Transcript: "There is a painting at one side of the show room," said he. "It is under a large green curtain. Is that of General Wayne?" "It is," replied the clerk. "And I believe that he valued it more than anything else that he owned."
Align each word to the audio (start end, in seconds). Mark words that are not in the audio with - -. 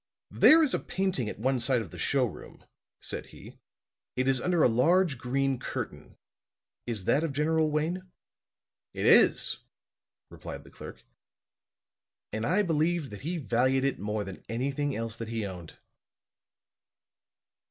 "There 0.31 0.63
is 0.63 0.73
a 0.73 0.79
painting 0.79 1.29
at 1.29 1.37
one 1.37 1.59
side 1.59 1.79
of 1.79 1.91
the 1.91 1.99
show 1.99 2.25
room," 2.25 2.65
said 3.03 3.27
he. 3.27 3.59
"It 4.15 4.27
is 4.27 4.41
under 4.41 4.63
a 4.63 4.67
large 4.67 5.19
green 5.19 5.59
curtain. 5.59 6.17
Is 6.87 7.03
that 7.05 7.23
of 7.23 7.33
General 7.33 7.69
Wayne?" 7.69 8.09
"It 8.95 9.05
is," 9.05 9.59
replied 10.31 10.63
the 10.63 10.71
clerk. 10.71 11.03
"And 12.33 12.47
I 12.47 12.63
believe 12.63 13.11
that 13.11 13.21
he 13.21 13.37
valued 13.37 13.83
it 13.83 13.99
more 13.99 14.23
than 14.23 14.43
anything 14.49 14.95
else 14.95 15.17
that 15.17 15.27
he 15.29 15.45
owned." 15.45 15.77